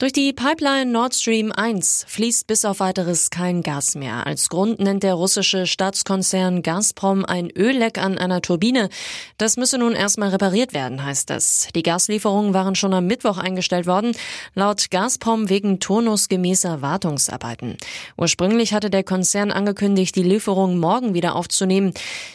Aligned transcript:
Durch 0.00 0.14
die 0.14 0.32
Pipeline 0.32 0.90
Nord 0.90 1.14
Stream 1.14 1.52
1 1.52 2.06
fließt 2.08 2.46
bis 2.46 2.64
auf 2.64 2.80
weiteres 2.80 3.28
kein 3.28 3.62
Gas 3.62 3.94
mehr. 3.94 4.26
Als 4.26 4.48
Grund 4.48 4.80
nennt 4.80 5.02
der 5.02 5.12
russische 5.12 5.66
Staatskonzern 5.66 6.62
Gazprom 6.62 7.26
ein 7.26 7.50
Ölleck 7.50 7.98
an 7.98 8.16
einer 8.16 8.40
Turbine. 8.40 8.88
Das 9.36 9.58
müsse 9.58 9.76
nun 9.76 9.92
erstmal 9.92 10.30
repariert 10.30 10.72
werden, 10.72 11.04
heißt 11.04 11.30
es. 11.32 11.68
Die 11.74 11.82
Gaslieferungen 11.82 12.54
waren 12.54 12.76
schon 12.76 12.94
am 12.94 13.08
Mittwoch 13.08 13.36
eingestellt 13.36 13.86
worden, 13.86 14.12
laut 14.54 14.90
Gazprom 14.90 15.50
wegen 15.50 15.80
turnusgemäßer 15.80 16.80
Wartungsarbeiten. 16.80 17.76
Ursprünglich 18.16 18.72
hatte 18.72 18.88
der 18.88 19.04
Konzern 19.04 19.52
angekündigt, 19.52 20.16
die 20.16 20.22
Lieferung 20.22 20.78
morgen 20.78 21.12
wieder 21.12 21.36
aufzunehmen. 21.36 21.92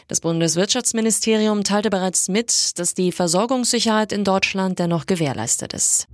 Das 0.08 0.22
Bundeswirtschaftsministerium 0.22 1.64
teilte 1.64 1.90
bereits 1.90 2.30
mit, 2.30 2.78
dass 2.78 2.94
die 2.94 3.12
Versorgungssicherheit 3.12 4.12
in 4.12 4.24
Deutschland 4.24 4.78
dennoch 4.78 5.08
gewährleistet 5.08 5.74
ist. 5.74 6.08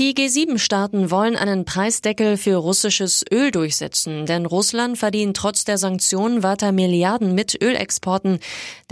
Die 0.00 0.12
G7-Staaten 0.12 1.12
wollen 1.12 1.36
einen 1.36 1.64
Preisdeckel 1.64 2.36
für 2.36 2.56
russisches 2.56 3.24
Öl 3.32 3.52
durchsetzen, 3.52 4.26
denn 4.26 4.44
Russland 4.44 4.98
verdient 4.98 5.36
trotz 5.36 5.64
der 5.64 5.78
Sanktionen 5.78 6.42
weiter 6.42 6.72
Milliarden 6.72 7.32
mit 7.32 7.62
Ölexporten. 7.62 8.40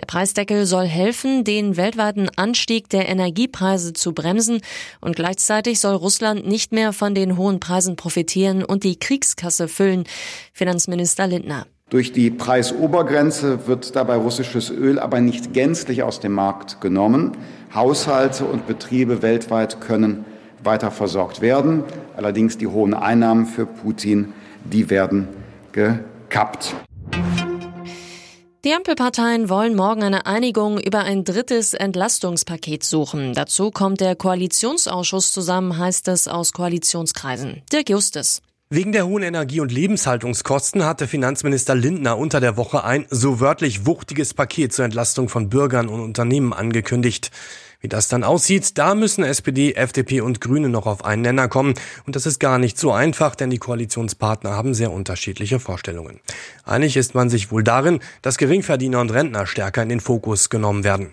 Der 0.01 0.06
Preisdeckel 0.06 0.65
soll 0.65 0.87
helfen, 0.87 1.42
den 1.42 1.77
weltweiten 1.77 2.30
Anstieg 2.37 2.88
der 2.88 3.09
Energiepreise 3.09 3.95
zu 3.95 4.12
bremsen 4.12 4.61
und 5.01 5.16
gleichzeitig 5.16 5.80
soll 5.80 5.97
Russland 5.97 6.47
nicht 6.47 6.70
mehr 6.70 6.92
von 6.92 7.16
den 7.16 7.37
hohen 7.37 7.59
Preisen 7.59 7.97
profitieren 7.97 8.62
und 8.62 8.84
die 8.84 8.97
Kriegskasse 8.97 9.66
füllen. 9.66 10.05
Finanzminister 10.53 11.27
Lindner. 11.27 11.66
Durch 11.91 12.12
die 12.12 12.30
Preisobergrenze 12.30 13.66
wird 13.66 13.97
dabei 13.97 14.14
russisches 14.14 14.70
Öl 14.70 15.00
aber 15.00 15.20
nicht 15.20 15.53
gänzlich 15.53 16.05
aus 16.05 16.20
dem 16.20 16.33
Markt 16.33 16.81
genommen. 16.81 17.37
Haushalte 17.75 18.44
und 18.44 18.69
Betriebe 18.69 19.20
weltweit 19.20 19.81
können 19.81 20.25
weiter 20.64 20.91
versorgt 20.91 21.41
werden. 21.41 21.84
Allerdings 22.16 22.58
die 22.58 22.66
hohen 22.66 22.94
Einnahmen 22.94 23.46
für 23.46 23.66
Putin, 23.66 24.32
die 24.64 24.91
werden 24.91 25.28
gekappt. 25.72 26.74
Die 28.64 28.72
Ampelparteien 28.74 29.48
wollen 29.48 29.74
morgen 29.74 30.04
eine 30.04 30.24
Einigung 30.27 30.78
über 30.78 31.00
ein 31.00 31.24
drittes 31.24 31.74
Entlastungspaket 31.74 32.84
suchen. 32.84 33.34
Dazu 33.34 33.72
kommt 33.72 34.00
der 34.00 34.14
Koalitionsausschuss 34.14 35.32
zusammen, 35.32 35.78
heißt 35.78 36.06
es 36.06 36.28
aus 36.28 36.52
Koalitionskreisen. 36.52 37.62
Dirk 37.72 37.91
Justus. 37.91 38.41
Wegen 38.70 38.92
der 38.92 39.06
hohen 39.06 39.24
Energie- 39.24 39.60
und 39.60 39.72
Lebenshaltungskosten 39.72 40.84
hatte 40.84 41.08
Finanzminister 41.08 41.74
Lindner 41.74 42.16
unter 42.16 42.41
der 42.41 42.56
Woche 42.56 42.84
ein 42.84 43.04
so 43.10 43.41
wörtlich 43.41 43.84
wuchtiges 43.84 44.32
Paket 44.32 44.72
zur 44.72 44.84
Entlastung 44.84 45.28
von 45.28 45.50
Bürgern 45.50 45.88
und 45.88 46.00
Unternehmen 46.00 46.52
angekündigt. 46.52 47.32
Wie 47.83 47.88
das 47.88 48.06
dann 48.06 48.22
aussieht, 48.22 48.78
da 48.78 48.94
müssen 48.94 49.25
SPD, 49.25 49.75
FDP 49.75 50.20
und 50.20 50.41
Grüne 50.41 50.69
noch 50.69 50.86
auf 50.86 51.05
einen 51.05 51.22
Nenner 51.22 51.48
kommen. 51.48 51.75
Und 52.06 52.14
das 52.14 52.27
ist 52.27 52.38
gar 52.38 52.58
nicht 52.58 52.78
so 52.78 52.92
einfach, 52.92 53.34
denn 53.34 53.50
die 53.50 53.58
Koalitionspartner 53.58 54.52
haben 54.52 54.72
sehr 54.72 54.92
unterschiedliche 54.92 55.58
Vorstellungen. 55.58 56.20
Einig 56.64 56.97
ist 56.97 57.16
man 57.16 57.28
sich 57.28 57.50
wohl 57.50 57.64
darin, 57.64 57.98
dass 58.22 58.38
Geringverdiener 58.38 59.00
und 59.00 59.12
Rentner 59.12 59.47
stärker 59.47 59.83
in 59.83 59.88
den 59.88 60.00
Fokus 60.00 60.48
genommen 60.48 60.84
werden. 60.84 61.12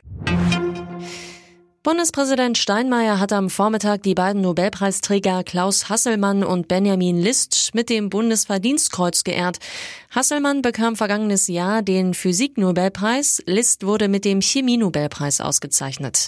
Bundespräsident 1.82 2.58
Steinmeier 2.58 3.20
hat 3.20 3.32
am 3.32 3.50
Vormittag 3.50 4.04
die 4.04 4.14
beiden 4.14 4.42
Nobelpreisträger 4.42 5.44
Klaus 5.44 5.90
Hasselmann 5.90 6.44
und 6.44 6.68
Benjamin 6.68 7.18
List 7.18 7.72
mit 7.74 7.90
dem 7.90 8.10
Bundesverdienstkreuz 8.10 9.24
geehrt. 9.24 9.58
Hasselmann 10.12 10.62
bekam 10.62 10.98
vergangenes 10.98 11.48
Jahr 11.48 11.82
den 11.82 12.14
Physiknobelpreis, 12.14 13.42
List 13.46 13.86
wurde 13.86 14.10
mit 14.10 14.26
dem 14.26 14.42
Chemienobelpreis 14.42 15.40
ausgezeichnet. 15.40 16.28